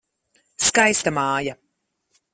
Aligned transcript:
Skaista 0.69 1.11
māja. 1.19 1.55